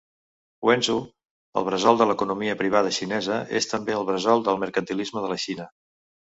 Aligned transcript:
Wenzhou, 0.69 0.95
el 1.61 1.67
bressol 1.67 1.99
de 1.99 2.07
l'economia 2.13 2.57
privada 2.63 2.95
xinesa, 2.99 3.39
és 3.61 3.71
també 3.75 3.97
el 4.01 4.11
bressol 4.11 4.45
del 4.51 4.61
mercantilisme 4.67 5.27
de 5.29 5.33
la 5.37 5.43
Xina. 5.49 5.73